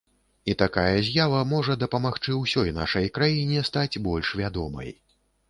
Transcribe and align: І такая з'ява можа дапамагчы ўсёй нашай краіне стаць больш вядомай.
І 0.51 0.53
такая 0.61 0.95
з'ява 1.09 1.41
можа 1.51 1.75
дапамагчы 1.83 2.39
ўсёй 2.39 2.73
нашай 2.79 3.05
краіне 3.19 3.61
стаць 3.69 4.01
больш 4.09 4.35
вядомай. 4.43 4.91